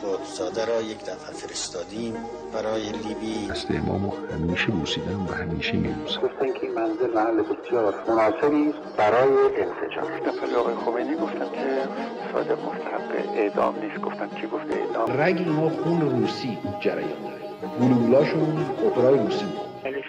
[0.00, 2.14] قطبزاده را یک دفعه فرستادیم
[2.54, 3.46] برای لیبی.
[3.50, 9.32] دست امامو همیشه بوسیدم و همیشه میبوسم گفتن که این منزل محل بسیار مناسبی برای
[9.62, 10.10] انسجام.
[10.26, 11.88] دفعه آقای خمینی گفتن که
[12.32, 14.00] صادق مستحق اعدام نیست.
[14.00, 17.40] گفتن کی گفته اعدام؟ رگ اینا خون روسی جریان داره.
[17.80, 19.69] گلولاشون اپرای روسی بود.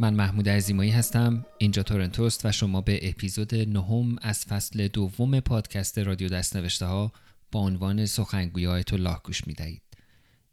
[0.00, 5.98] من محمود عزیمایی هستم اینجا تورنتوست و شما به اپیزود نهم از فصل دوم پادکست
[5.98, 7.12] رادیو دستنوشته ها
[7.52, 9.82] با عنوان سخنگوی آیت الله گوش می دهید.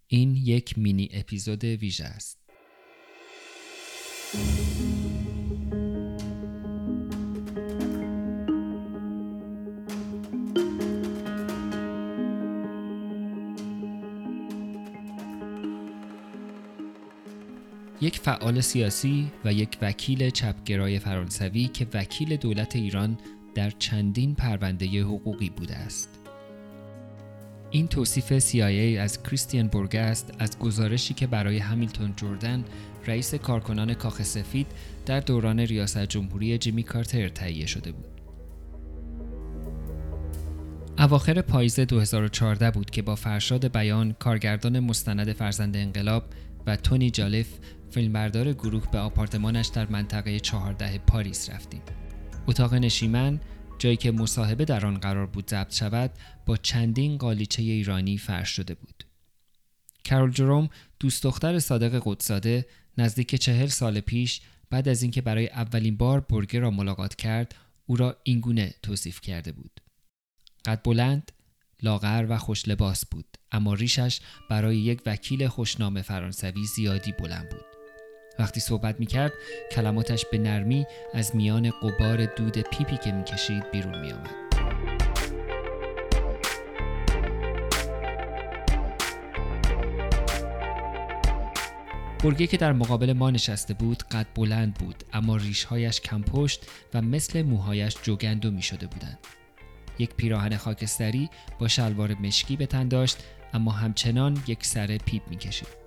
[0.07, 2.37] این یک مینی اپیزود ویژه است
[18.07, 23.17] یک فعال سیاسی و یک وکیل چپگرای فرانسوی که وکیل دولت ایران
[23.55, 26.09] در چندین پرونده حقوقی بوده است.
[27.71, 32.63] این توصیف CIA از کریستیان بورگست از گزارشی که برای همیلتون جردن
[33.07, 34.67] رئیس کارکنان کاخ سفید
[35.05, 38.05] در دوران ریاست جمهوری جیمی کارتر تهیه شده بود.
[40.99, 46.23] اواخر پاییز 2014 بود که با فرشاد بیان کارگردان مستند فرزند انقلاب
[46.67, 47.47] و تونی جالف
[47.91, 51.81] فیلمبردار گروه به آپارتمانش در منطقه 14 پاریس رفتیم.
[52.47, 53.39] اتاق نشیمن
[53.79, 56.11] جایی که مصاحبه در آن قرار بود ضبط شود
[56.45, 59.03] با چندین قالیچه ایرانی فرش شده بود.
[60.03, 60.69] کرول جروم
[60.99, 62.65] دوست دختر صادق قدساده
[62.97, 67.95] نزدیک چهل سال پیش بعد از اینکه برای اولین بار برگر را ملاقات کرد او
[67.95, 69.81] را اینگونه توصیف کرده بود.
[70.65, 71.31] قد بلند،
[71.83, 74.19] لاغر و خوش لباس بود اما ریشش
[74.49, 77.76] برای یک وکیل خوشنام فرانسوی زیادی بلند بود.
[78.39, 79.33] وقتی صحبت می کرد
[79.71, 84.47] کلماتش به نرمی از میان قبار دود پیپی که می کشید بیرون می آمد.
[92.23, 97.01] برگه که در مقابل ما نشسته بود قد بلند بود اما ریشهایش کم پشت و
[97.01, 99.17] مثل موهایش جوگندو می شده بودند.
[99.99, 103.17] یک پیراهن خاکستری با شلوار مشکی به تن داشت
[103.53, 105.86] اما همچنان یک سر پیپ می کشید.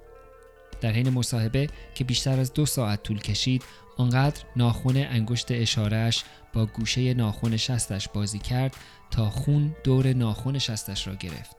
[0.80, 3.64] در حین مصاحبه که بیشتر از دو ساعت طول کشید
[3.96, 8.76] آنقدر ناخون انگشت اشارهش با گوشه ناخون شستش بازی کرد
[9.10, 11.56] تا خون دور ناخون شستش را گرفت.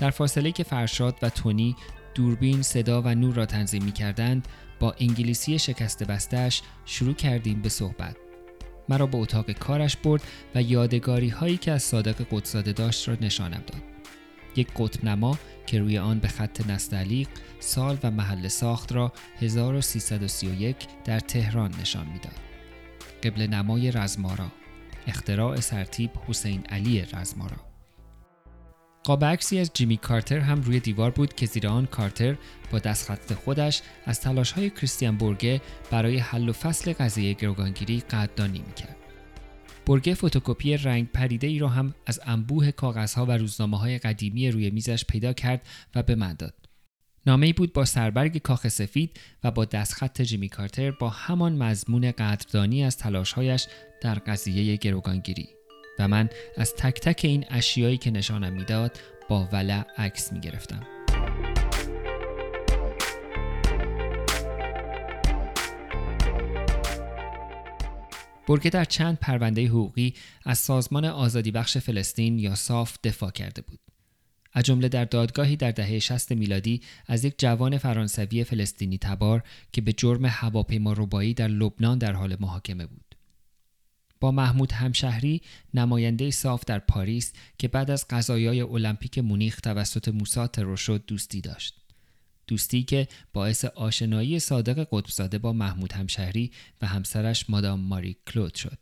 [0.00, 1.76] در فاصله که فرشاد و تونی
[2.14, 4.48] دوربین صدا و نور را تنظیم می کردند
[4.80, 8.16] با انگلیسی شکسته بستش شروع کردیم به صحبت.
[8.88, 10.22] مرا به اتاق کارش برد
[10.54, 13.89] و یادگاری هایی که از صادق قدساده داشت را نشانم داد.
[14.56, 17.28] یک قطب نما که روی آن به خط نستعلیق
[17.60, 22.50] سال و محل ساخت را 1331 در تهران نشان می‌داد.
[23.22, 24.46] قبل نمای رزمارا
[25.06, 27.56] اختراع سرتیب حسین علی رزمارا
[29.04, 32.36] قاب عکسی از جیمی کارتر هم روی دیوار بود که زیر آن کارتر
[32.70, 38.58] با دستخط خودش از تلاش های کریستیان بورگه برای حل و فصل قضیه گروگانگیری قدردانی
[38.66, 38.99] می‌کرد.
[39.90, 44.70] برگه فتوکپی رنگ پریده ای را هم از انبوه کاغذها و روزنامه های قدیمی روی
[44.70, 46.54] میزش پیدا کرد و به من داد.
[47.26, 52.10] نامه ای بود با سربرگ کاخ سفید و با دستخط جیمی کارتر با همان مضمون
[52.10, 53.66] قدردانی از تلاشهایش
[54.02, 55.48] در قضیه گروگانگیری
[55.98, 60.99] و من از تک تک این اشیایی که نشانم می‌داد با ولع عکس می گرفتم.
[68.50, 70.14] برگه در چند پرونده حقوقی
[70.44, 73.78] از سازمان آزادی بخش فلسطین یا صاف دفاع کرده بود.
[74.52, 79.42] از جمله در دادگاهی در دهه 60 میلادی از یک جوان فرانسوی فلسطینی تبار
[79.72, 83.14] که به جرم هواپیما ربایی در لبنان در حال محاکمه بود.
[84.20, 85.42] با محمود همشهری
[85.74, 91.40] نماینده صاف در پاریس که بعد از قضایای المپیک مونیخ توسط موسا ترور شد دوستی
[91.40, 91.89] داشت.
[92.50, 96.50] دوستی که باعث آشنایی صادق قطبزاده با محمود همشهری
[96.82, 98.78] و همسرش مادام ماری کلود شد.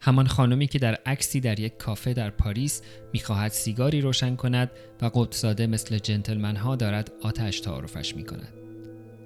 [0.00, 2.82] همان خانمی که در عکسی در یک کافه در پاریس
[3.12, 4.70] می‌خواهد سیگاری روشن کند
[5.02, 8.52] و قطبزاده مثل جنتلمن ها دارد آتش تعارفش می کند.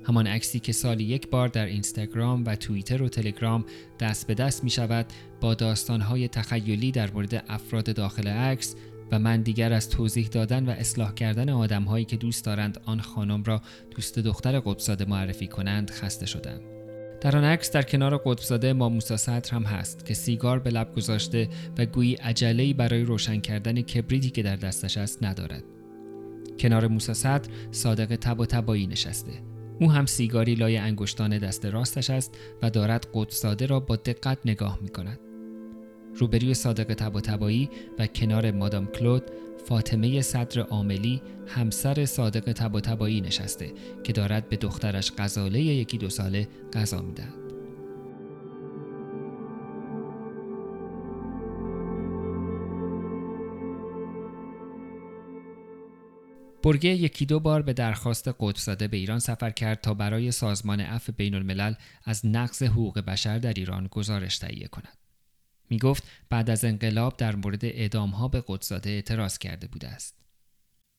[0.04, 3.64] همان عکسی که سالی یک بار در اینستاگرام و توییتر و تلگرام
[4.00, 5.06] دست به دست می شود
[5.40, 8.74] با داستانهای تخیلی در مورد افراد داخل عکس
[9.12, 13.44] و من دیگر از توضیح دادن و اصلاح کردن آدمهایی که دوست دارند آن خانم
[13.44, 13.62] را
[13.96, 16.60] دوست دختر قطبزاده معرفی کنند خسته شدم.
[17.20, 20.94] در آن عکس در کنار قطبزاده ما موسی صدر هم هست که سیگار به لب
[20.94, 25.62] گذاشته و گویی عجله‌ای برای روشن کردن کبریتی که در دستش است ندارد.
[26.58, 29.32] کنار موسی صدر صادق تب و تبایی نشسته.
[29.80, 34.78] او هم سیگاری لای انگشتان دست راستش است و دارد قطبزاده را با دقت نگاه
[34.82, 35.18] می کند.
[36.18, 39.22] روبروی صادق تب تبایی و کنار مادام کلود
[39.66, 43.72] فاطمه صدر عاملی همسر صادق تب تبایی نشسته
[44.04, 47.48] که دارد به دخترش غزاله یکی دو ساله غذا می‌دهد.
[56.62, 61.12] برگه یکی دو بار به درخواست قطبزاده به ایران سفر کرد تا برای سازمان عفو
[61.12, 61.74] بین الملل
[62.04, 64.97] از نقض حقوق بشر در ایران گزارش تهیه کند.
[65.70, 70.18] می گفت بعد از انقلاب در مورد اعدام ها به قدساده اعتراض کرده بوده است.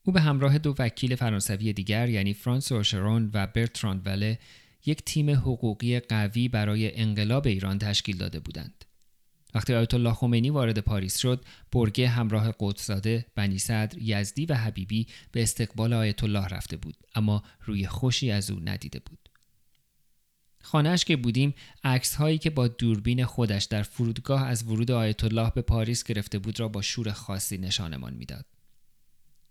[0.04, 4.40] او به همراه دو وکیل فرانسوی دیگر یعنی فرانس اورشرون و برتراند وله
[4.86, 8.86] یک تیم حقوقی قوی برای انقلاب ایران تشکیل داده بودند.
[9.54, 15.08] وقتی آیت الله خمینی وارد پاریس شد، برگه همراه قدسزاده، بنی صدر، یزدی و حبیبی
[15.32, 19.29] به استقبال آیت الله رفته بود، اما روی خوشی از او ندیده بود.
[20.64, 21.54] خانهش که بودیم
[21.84, 26.40] عکس هایی که با دوربین خودش در فرودگاه از ورود آیت الله به پاریس گرفته
[26.40, 28.46] بود را با شور خاصی نشانمان می‌داد.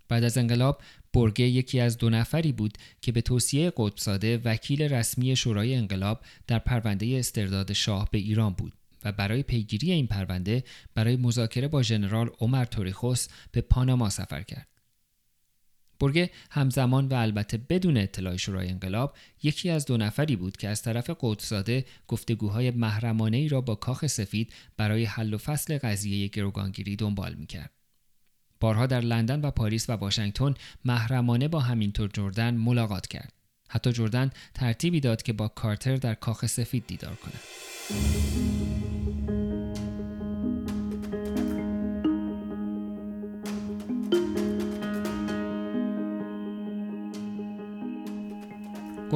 [0.09, 0.83] بعد از انقلاب
[1.15, 6.59] برگه یکی از دو نفری بود که به توصیه قطبزاده وکیل رسمی شورای انقلاب در
[6.59, 8.73] پرونده استرداد شاه به ایران بود
[9.05, 10.65] و برای پیگیری این پرونده
[10.95, 14.78] برای مذاکره با ژنرال عمر توریخوس به پاناما سفر کرد.
[16.01, 20.83] برگه همزمان و البته بدون اطلاع شورای انقلاب یکی از دو نفری بود که از
[20.83, 26.97] طرف قدسزاده گفتگوهای محرمانه ای را با کاخ سفید برای حل و فصل قضیه گروگانگیری
[26.97, 27.71] دنبال می‌کرد.
[28.61, 30.55] بارها در لندن و پاریس و واشنگتن
[30.85, 33.33] محرمانه با همینطور جردن ملاقات کرد.
[33.69, 37.41] حتی جردن ترتیبی داد که با کارتر در کاخ سفید دیدار کند.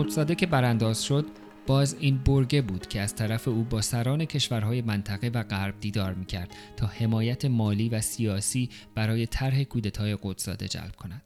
[0.03, 1.27] قدسزاده که برانداز شد
[1.67, 6.15] باز این برگه بود که از طرف او با سران کشورهای منطقه و غرب دیدار
[6.15, 11.23] می‌کرد تا حمایت مالی و سیاسی برای طرح کودتای قدسزاده جلب کند.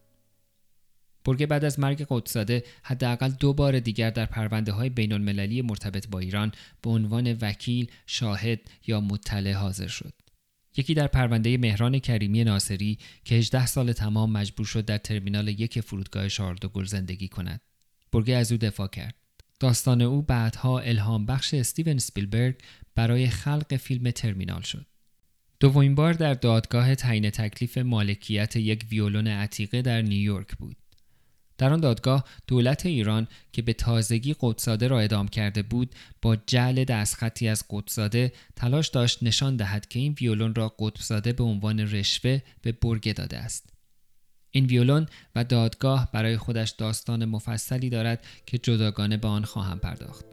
[1.25, 6.09] برگه بعد از مرگ قدسزاده حداقل دو بار دیگر در پرونده های بین المللی مرتبط
[6.09, 6.53] با ایران
[6.83, 10.13] به عنوان وکیل، شاهد یا مطلع حاضر شد.
[10.77, 15.81] یکی در پرونده مهران کریمی ناصری که 18 سال تمام مجبور شد در ترمینال یک
[15.81, 17.61] فرودگاه شارد گل زندگی کند.
[18.13, 19.15] برگه از او دفاع کرد.
[19.61, 22.55] داستان او بعدها الهام بخش استیون سپیلبرگ
[22.95, 24.87] برای خلق فیلم ترمینال شد.
[25.61, 30.77] دومین بار در دادگاه تعیین تکلیف مالکیت یک ویولون عتیقه در نیویورک بود.
[31.59, 36.85] در آن دادگاه دولت ایران که به تازگی قدساده را ادام کرده بود با جعل
[36.85, 42.41] دستخطی از قدساده تلاش داشت نشان دهد که این ویولون را قطبزاده به عنوان رشوه
[42.63, 43.76] به برگه داده است.
[44.57, 50.25] این ویولون و دادگاه برای خودش داستان مفصلی دارد که جداگانه به آن خواهم پرداخت.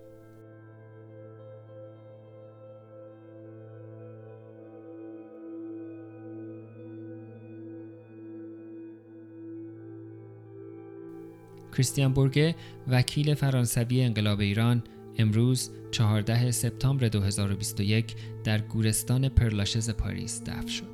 [11.73, 12.55] کریستیان بورگه
[12.87, 14.83] وکیل فرانسوی انقلاب ایران
[15.17, 20.92] امروز 14 سپتامبر 2021 در گورستان پرلاشز پاریس دفن شد.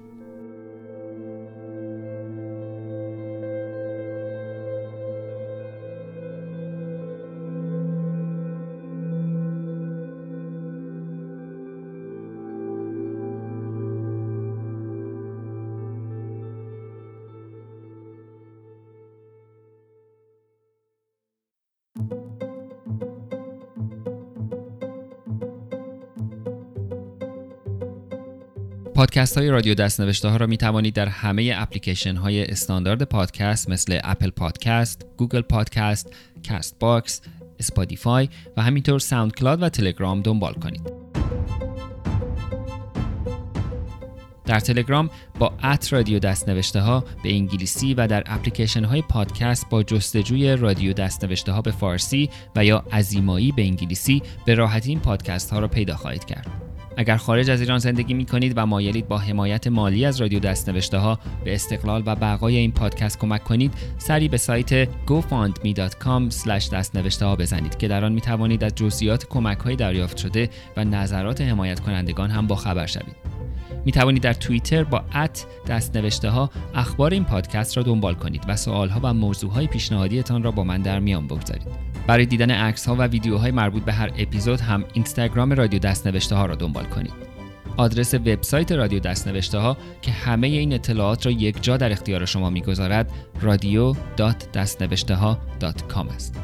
[29.00, 34.00] پادکست های رادیو دستنوشته ها را می توانید در همه اپلیکیشن های استاندارد پادکست مثل
[34.04, 36.14] Apple Podcast، Google Podcast،
[36.50, 37.22] Castbox،
[37.60, 40.92] Spotify و همینطور SoundCloud و تلگرام دنبال کنید.
[44.46, 49.84] در تلگرام با at رادیو دستنوشته ها به انگلیسی و در اپلیکیشن های پادکست با
[49.84, 55.52] جستجوی رادیو دستنوشته ها به فارسی و یا ازیمایی به انگلیسی به راحتی این پادکست
[55.52, 56.69] ها را پیدا خواهید کرد.
[56.98, 60.98] اگر خارج از ایران زندگی می کنید و مایلید با حمایت مالی از رادیو دستنوشته
[60.98, 67.36] ها به استقلال و بقای این پادکست کمک کنید سری به سایت gofundme.com دستنوشته ها
[67.36, 71.80] بزنید که در آن می توانید از جزئیات کمک های دریافت شده و نظرات حمایت
[71.80, 73.16] کنندگان هم با خبر شوید.
[73.86, 78.56] می توانید در توییتر با ات دستنوشته ها اخبار این پادکست را دنبال کنید و
[78.56, 81.89] سوال ها و موضوع های پیشنهادیتان را با من در میان بگذارید.
[82.10, 86.46] برای دیدن عکس ها و ویدیوهای مربوط به هر اپیزود هم اینستاگرام رادیو دستنوشته ها
[86.46, 87.14] را دنبال کنید.
[87.78, 92.50] آدرس وبسایت رادیو دستنوشته ها که همه این اطلاعات را یک جا در اختیار شما
[92.50, 93.12] می‌گذارد
[93.42, 95.24] رادیو.دستنوشته
[96.16, 96.40] است.